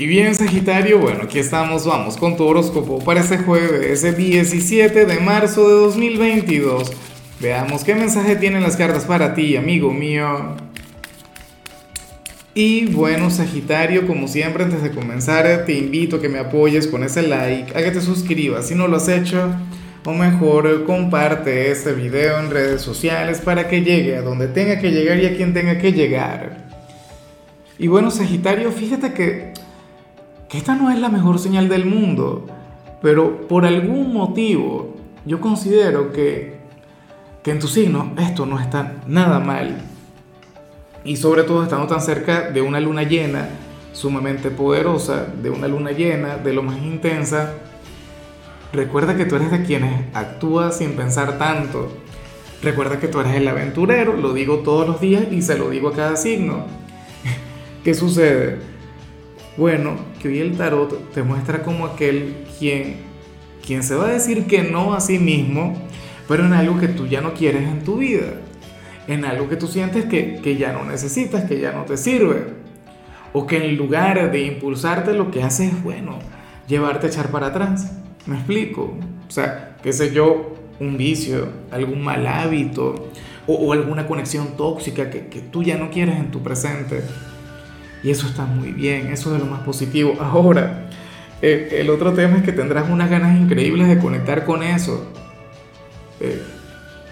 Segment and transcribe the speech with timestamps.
[0.00, 5.06] Y bien, Sagitario, bueno, aquí estamos, vamos con tu horóscopo para ese jueves, ese 17
[5.06, 6.92] de marzo de 2022.
[7.40, 10.54] Veamos qué mensaje tienen las cartas para ti, amigo mío.
[12.54, 17.02] Y bueno, Sagitario, como siempre, antes de comenzar, te invito a que me apoyes con
[17.02, 19.52] ese like, a que te suscribas si no lo has hecho,
[20.04, 24.92] o mejor, comparte este video en redes sociales para que llegue a donde tenga que
[24.92, 26.68] llegar y a quien tenga que llegar.
[27.80, 29.57] Y bueno, Sagitario, fíjate que
[30.48, 32.46] que esta no es la mejor señal del mundo,
[33.02, 36.58] pero por algún motivo yo considero que,
[37.42, 39.82] que en tu signo esto no está nada mal.
[41.04, 43.48] Y sobre todo estando tan cerca de una luna llena,
[43.92, 47.54] sumamente poderosa, de una luna llena, de lo más intensa,
[48.72, 51.92] recuerda que tú eres de quienes actúa sin pensar tanto.
[52.62, 55.90] Recuerda que tú eres el aventurero, lo digo todos los días y se lo digo
[55.90, 56.64] a cada signo.
[57.84, 58.77] ¿Qué sucede?
[59.58, 62.98] Bueno, que hoy el tarot te muestra como aquel quien,
[63.66, 65.76] quien se va a decir que no a sí mismo,
[66.28, 68.34] pero en algo que tú ya no quieres en tu vida,
[69.08, 72.44] en algo que tú sientes que, que ya no necesitas, que ya no te sirve,
[73.32, 76.20] o que en lugar de impulsarte lo que hace es, bueno,
[76.68, 77.90] llevarte a echar para atrás.
[78.26, 78.96] ¿Me explico?
[79.26, 83.10] O sea, qué sé yo, un vicio, algún mal hábito
[83.48, 87.02] o, o alguna conexión tóxica que, que tú ya no quieres en tu presente.
[88.02, 90.16] Y eso está muy bien, eso es lo más positivo.
[90.20, 90.88] Ahora,
[91.40, 95.12] el otro tema es que tendrás unas ganas increíbles de conectar con eso.
[96.20, 96.42] Eh,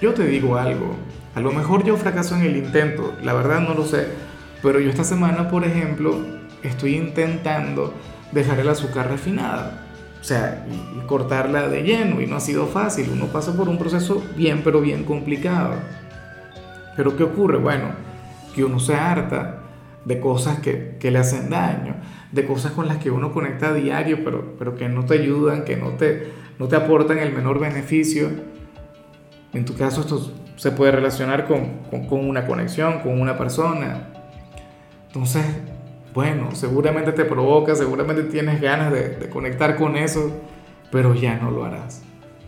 [0.00, 0.96] yo te digo algo,
[1.34, 4.08] a lo mejor yo fracaso en el intento, la verdad no lo sé,
[4.62, 6.16] pero yo esta semana, por ejemplo,
[6.62, 7.94] estoy intentando
[8.32, 9.82] dejar el azúcar refinada.
[10.20, 10.66] O sea,
[11.06, 13.10] cortarla de lleno y no ha sido fácil.
[13.12, 15.74] Uno pasa por un proceso bien, pero bien complicado.
[16.96, 17.58] Pero ¿qué ocurre?
[17.58, 17.90] Bueno,
[18.54, 19.60] que uno se harta,
[20.06, 21.96] de cosas que, que, le hacen daño,
[22.30, 25.64] de cosas con las que uno conecta a diario, pero, pero que no te ayudan,
[25.64, 26.28] que no te,
[26.60, 28.30] no te aportan el menor beneficio.
[29.52, 34.10] En tu caso esto se puede relacionar con, con, con una conexión, con una persona.
[35.08, 35.44] Entonces,
[36.14, 40.40] bueno, seguramente te provoca, seguramente tienes ganas de, de conectar con eso,
[40.92, 42.02] pero ya no lo harás.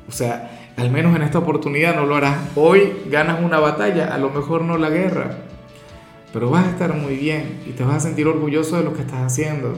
[0.06, 2.38] O sea, al menos en esta oportunidad no lo harás.
[2.54, 5.48] Hoy ganas una batalla, a lo mejor no la guerra
[6.32, 9.02] pero vas a estar muy bien y te vas a sentir orgulloso de lo que
[9.02, 9.74] estás haciendo.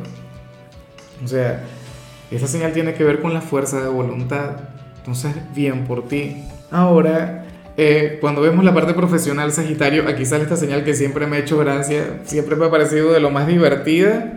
[1.25, 1.65] O sea,
[2.31, 4.57] esa señal tiene que ver con la fuerza de voluntad.
[4.99, 6.37] Entonces, bien por ti.
[6.71, 7.45] Ahora,
[7.77, 11.41] eh, cuando vemos la parte profesional Sagitario, aquí sale esta señal que siempre me ha
[11.41, 14.35] hecho gracia, siempre me ha parecido de lo más divertida.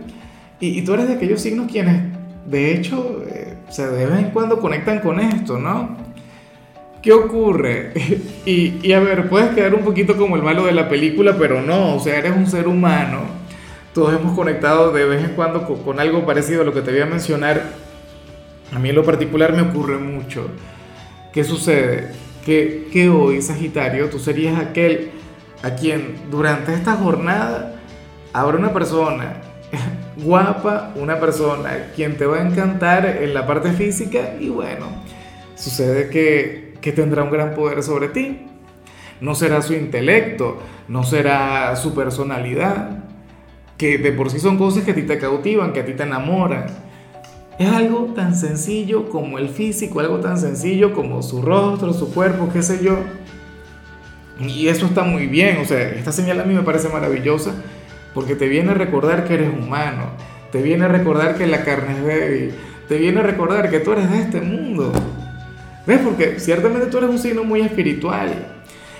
[0.60, 2.02] Y, y tú eres de aquellos signos quienes,
[2.46, 6.03] de hecho, eh, o sea, de vez en cuando conectan con esto, ¿no?
[7.04, 7.92] ¿Qué ocurre?
[8.46, 11.62] Y, y, a ver, puedes quedar un poquito como el malo de la película, pero
[11.62, 13.20] no, o sea, eres un ser humano.
[13.94, 16.90] Todos hemos conectado de vez en cuando con, con algo parecido a lo que te
[16.90, 17.62] voy a mencionar.
[18.70, 20.50] A mí en lo particular me ocurre mucho.
[21.32, 22.10] ¿Qué sucede?
[22.44, 25.10] Que, que hoy, Sagitario, tú serías aquel
[25.62, 27.76] a quien durante esta jornada
[28.34, 29.40] habrá una persona
[30.18, 34.86] guapa, una persona quien te va a encantar en la parte física y bueno,
[35.54, 38.40] sucede que que tendrá un gran poder sobre ti.
[39.22, 42.98] No será su intelecto, no será su personalidad,
[43.78, 46.02] que de por sí son cosas que a ti te cautivan, que a ti te
[46.02, 46.66] enamoran.
[47.58, 52.50] Es algo tan sencillo como el físico, algo tan sencillo como su rostro, su cuerpo,
[52.52, 52.98] qué sé yo.
[54.38, 57.54] Y eso está muy bien, o sea, esta señal a mí me parece maravillosa
[58.12, 60.08] porque te viene a recordar que eres humano,
[60.52, 62.54] te viene a recordar que la carne es débil,
[62.88, 64.92] te viene a recordar que tú eres de este mundo.
[65.86, 66.00] ¿Ves?
[66.02, 68.30] Porque ciertamente tú eres un signo muy espiritual.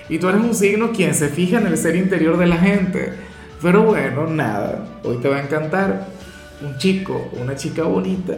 [0.09, 3.13] Y tú eres un signo quien se fija en el ser interior de la gente.
[3.63, 4.85] Pero bueno, nada.
[5.03, 6.09] Hoy te va a encantar
[6.63, 8.35] un chico una chica bonita.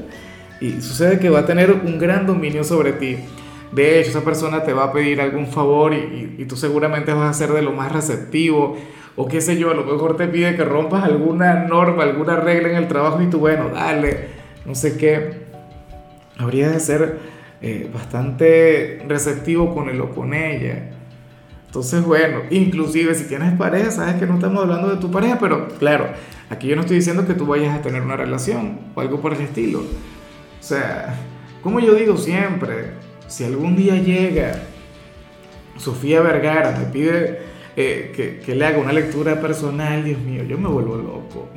[0.60, 3.16] Y sucede que va a tener un gran dominio sobre ti.
[3.72, 7.12] De hecho, esa persona te va a pedir algún favor y, y, y tú seguramente
[7.12, 8.76] vas a ser de lo más receptivo.
[9.16, 12.70] O qué sé yo, a lo mejor te pide que rompas alguna norma, alguna regla
[12.70, 14.28] en el trabajo y tú, bueno, dale,
[14.64, 15.46] no sé qué.
[16.38, 17.18] Habría de ser
[17.66, 20.90] eh, bastante receptivo con él o con ella.
[21.66, 25.66] Entonces, bueno, inclusive si tienes pareja, sabes que no estamos hablando de tu pareja, pero
[25.80, 26.10] claro,
[26.48, 29.34] aquí yo no estoy diciendo que tú vayas a tener una relación o algo por
[29.34, 29.80] el estilo.
[29.80, 31.18] O sea,
[31.60, 32.90] como yo digo siempre,
[33.26, 34.62] si algún día llega
[35.76, 37.40] Sofía Vergara, me pide
[37.74, 41.48] eh, que, que, le haga una lectura personal, Dios mío, yo me vuelvo loco.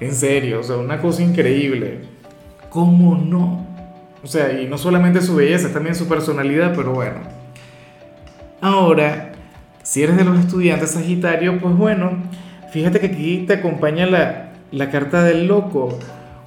[0.00, 2.00] En serio, o sea, una cosa increíble.
[2.70, 3.61] ¿Cómo no?
[4.22, 7.16] O sea, y no solamente su belleza, también su personalidad, pero bueno.
[8.60, 9.32] Ahora,
[9.82, 12.12] si eres de los estudiantes Sagitario, pues bueno,
[12.72, 15.98] fíjate que aquí te acompaña la, la carta del loco.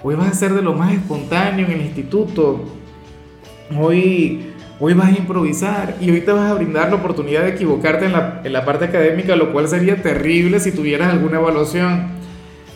[0.04, 2.64] Hoy vas a ser de lo más espontáneo en el instituto.
[3.78, 8.06] Hoy, hoy vas a improvisar y hoy te vas a brindar la oportunidad de equivocarte
[8.06, 12.08] en la, en la parte académica, lo cual sería terrible si tuvieras alguna evaluación.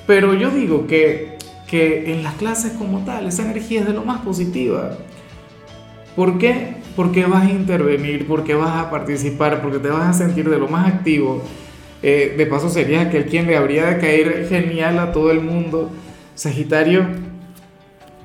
[0.06, 1.38] Pero yo digo que,
[1.70, 4.98] que en las clases como tal, esa energía es de lo más positiva.
[6.16, 6.76] ¿Por qué?
[6.96, 10.68] Porque vas a intervenir, porque vas a participar, porque te vas a sentir de lo
[10.68, 11.44] más activo.
[12.02, 15.92] Eh, de paso serías aquel quien le habría de caer genial a todo el mundo.
[16.34, 17.06] Sagitario,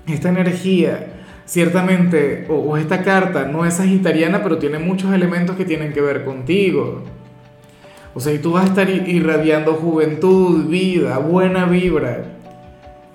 [0.06, 5.64] esta energía, ciertamente, o, o esta carta no es sagitariana, pero tiene muchos elementos que
[5.64, 7.02] tienen que ver contigo.
[8.14, 12.33] O sea, y tú vas a estar irradiando juventud, vida, buena vibra.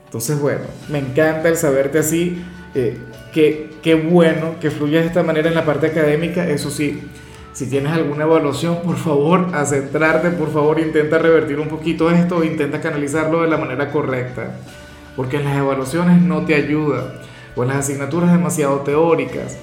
[0.09, 2.43] Entonces, bueno, me encanta el saberte así.
[2.73, 2.97] Eh,
[3.31, 6.49] qué, qué bueno que fluyas de esta manera en la parte académica.
[6.49, 7.03] Eso sí,
[7.53, 12.43] si tienes alguna evaluación, por favor, a centrarte, por favor, intenta revertir un poquito esto,
[12.43, 14.55] intenta canalizarlo de la manera correcta.
[15.15, 17.21] Porque las evaluaciones no te ayuda,
[17.55, 19.57] o las asignaturas demasiado teóricas.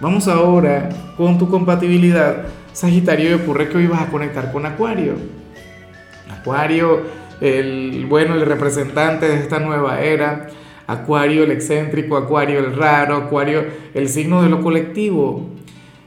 [0.00, 0.88] Vamos ahora
[1.18, 2.46] con tu compatibilidad.
[2.72, 5.14] Sagitario, y ocurre que hoy vas a conectar con Acuario.
[6.30, 7.02] Acuario,
[7.40, 10.48] el bueno, el representante de esta nueva era
[10.86, 13.64] Acuario el excéntrico, Acuario el raro, Acuario
[13.94, 15.48] el signo de lo colectivo.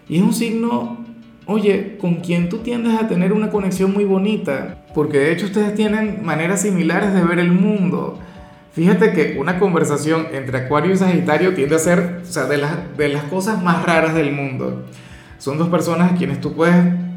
[0.07, 1.05] Y es un signo,
[1.45, 5.73] oye, con quien tú tiendes a tener una conexión muy bonita, porque de hecho ustedes
[5.75, 8.19] tienen maneras similares de ver el mundo.
[8.71, 12.95] Fíjate que una conversación entre Acuario y Sagitario tiende a ser, o sea, de las,
[12.95, 14.85] de las cosas más raras del mundo.
[15.39, 16.75] Son dos personas a quienes tú puedes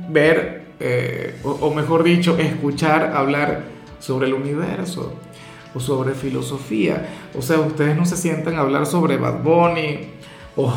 [0.09, 3.65] ver, eh, o, o mejor dicho, escuchar hablar
[4.01, 5.15] sobre el universo
[5.75, 7.07] o sobre filosofía.
[7.39, 10.01] O sea, ustedes no se sientan a hablar sobre Bad Bunny
[10.57, 10.73] o,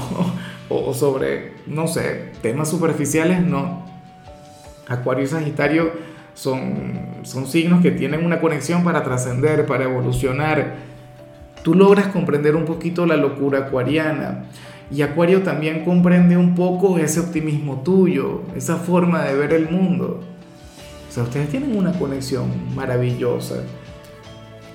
[0.69, 3.83] o, sobre, no sé, temas superficiales, no.
[4.87, 5.91] Acuario y Sagitario
[6.33, 10.75] son, son signos que tienen una conexión para trascender, para evolucionar.
[11.63, 14.45] Tú logras comprender un poquito la locura acuariana.
[14.91, 20.21] Y Acuario también comprende un poco ese optimismo tuyo, esa forma de ver el mundo.
[21.13, 23.57] O sea, ustedes tienen una conexión maravillosa.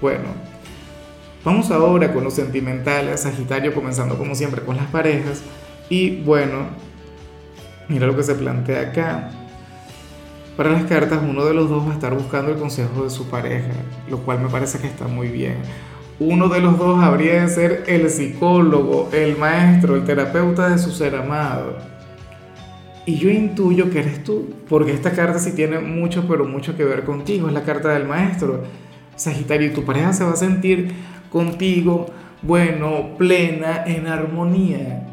[0.01, 0.27] Bueno,
[1.45, 5.43] vamos ahora con los sentimentales, Sagitario comenzando como siempre con las parejas.
[5.89, 6.69] Y bueno,
[7.89, 9.31] mira lo que se plantea acá.
[10.57, 13.29] Para las cartas, uno de los dos va a estar buscando el consejo de su
[13.29, 13.73] pareja,
[14.09, 15.57] lo cual me parece que está muy bien.
[16.21, 20.93] Uno de los dos habría de ser el psicólogo, el maestro, el terapeuta de su
[20.93, 21.98] ser amado.
[23.09, 26.85] Y yo intuyo que eres tú, porque esta carta sí tiene mucho, pero mucho que
[26.85, 28.65] ver contigo, es la carta del maestro
[29.17, 30.93] Sagitario, tu pareja se va a sentir
[31.31, 32.05] contigo,
[32.43, 35.07] bueno, plena, en armonía.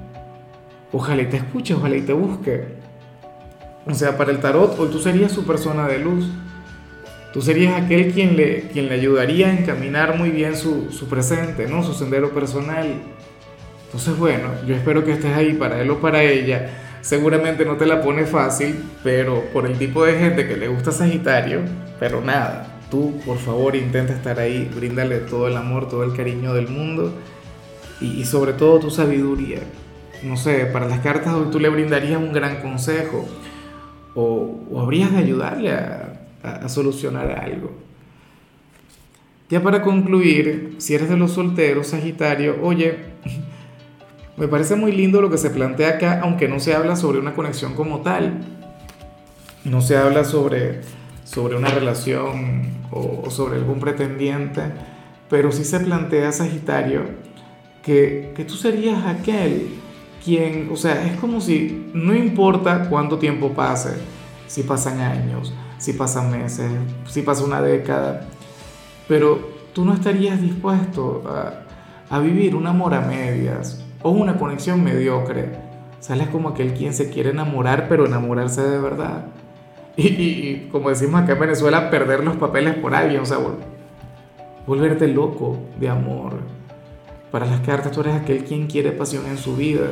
[0.91, 2.65] Ojalá y te escuche, ojalá y te busque.
[3.85, 6.29] O sea, para el tarot, hoy tú serías su persona de luz.
[7.31, 11.69] Tú serías aquel quien le, quien le ayudaría a encaminar muy bien su, su presente,
[11.69, 11.81] ¿no?
[11.81, 12.87] Su sendero personal.
[13.85, 16.81] Entonces, bueno, yo espero que estés ahí para él o para ella.
[17.05, 20.91] Seguramente no te la pone fácil, pero por el tipo de gente que le gusta
[20.91, 21.61] Sagitario,
[21.99, 26.53] pero nada, Tú, por favor, intenta estar ahí, bríndale todo el amor, todo el cariño
[26.53, 27.13] del mundo
[27.99, 29.59] y, sobre todo tu sabiduría.
[30.23, 33.25] No sé, para las cartas hoy tú le brindarías un gran consejo
[34.13, 37.71] o, habrías de ayudarle a, a solucionar algo.
[39.49, 43.14] Ya para concluir, si eres de los solteros, Sagitario, oye,
[44.37, 47.33] me parece muy lindo lo que se plantea acá, aunque no se habla sobre una
[47.33, 48.41] conexión como tal.
[49.63, 50.81] No se habla sobre
[51.25, 54.61] sobre una relación o, sobre algún pretendiente,
[55.29, 57.01] pero sí se plantea Sagitario
[57.83, 59.69] que, que tú serías aquel
[60.23, 63.95] quien, o sea, es como si no importa cuánto tiempo pase,
[64.47, 66.71] si pasan años, si pasan meses,
[67.07, 68.27] si pasa una década,
[69.07, 71.65] pero tú no estarías dispuesto a,
[72.09, 75.49] a vivir un amor a medias o una conexión mediocre.
[75.99, 79.25] Sales como aquel quien se quiere enamorar, pero enamorarse de verdad.
[79.97, 83.39] Y, como decimos acá en Venezuela, perder los papeles por alguien, o sea,
[84.67, 86.33] volverte loco de amor.
[87.31, 89.87] Para las cartas tú eres aquel quien quiere pasión en su vida.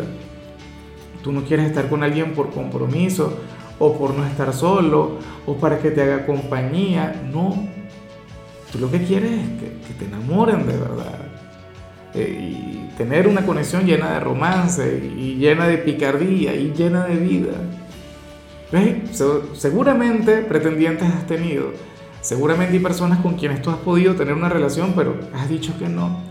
[1.23, 3.39] Tú no quieres estar con alguien por compromiso
[3.79, 5.17] o por no estar solo
[5.47, 7.19] o para que te haga compañía.
[7.31, 7.67] No.
[8.71, 11.22] Tú lo que quieres es que, te enamoren de verdad.
[12.15, 17.15] Eh, y tener una conexión llena de romance y llena de picardía y llena de
[17.15, 17.53] vida.
[19.53, 21.73] Seguramente pretendientes has tenido,
[22.21, 25.87] seguramente hay personas con quienes tú has podido tener una relación, pero has dicho que
[25.87, 26.21] no,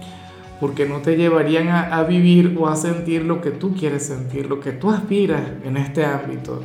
[0.61, 4.59] porque no te llevarían a, vivir o a sentir lo que tú quieres sentir, lo
[4.59, 6.63] que tú aspiras en este ámbito.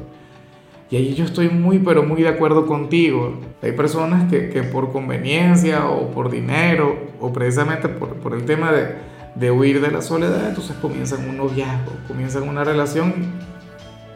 [0.90, 3.40] Y ahí yo estoy muy, pero muy de acuerdo contigo.
[3.62, 8.72] Hay personas que, que por conveniencia o por dinero o precisamente por, por el tema
[8.72, 8.96] de,
[9.36, 13.14] de, huir de la soledad, entonces comienzan un noviazgo, comienzan una relación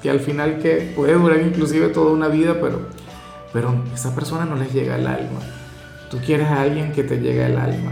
[0.01, 2.87] que al final que puede durar inclusive toda una vida, pero,
[3.51, 5.39] pero esa persona no les llega al alma.
[6.09, 7.91] Tú quieres a alguien que te llegue al alma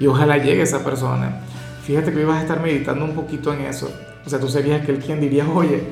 [0.00, 1.40] y ojalá llegue esa persona.
[1.82, 3.90] Fíjate que ibas a estar meditando un poquito en eso.
[4.24, 5.82] O sea, tú serías aquel quien diría, oye,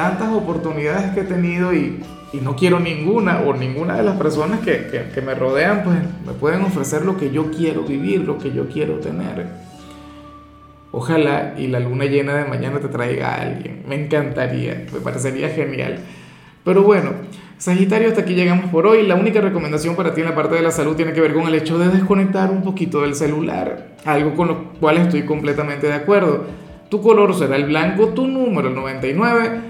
[0.00, 2.02] tantas oportunidades que he tenido y,
[2.40, 7.04] no quiero ninguna o ninguna de las personas que, me rodean, pues me pueden ofrecer
[7.04, 9.46] lo que yo quiero vivir, lo que yo quiero tener.
[10.90, 13.82] Ojalá y la luna llena de mañana te traiga a alguien.
[13.86, 15.98] Me encantaría, me parecería genial.
[16.64, 17.10] Pero bueno,
[17.58, 19.06] Sagitario, hasta aquí llegamos por hoy.
[19.06, 21.46] La única recomendación para ti en la parte de la salud tiene que ver con
[21.46, 25.94] el hecho de desconectar un poquito del celular, algo con lo cual estoy completamente de
[25.94, 26.46] acuerdo.
[26.88, 29.69] Tu color será el blanco, tu número el 99.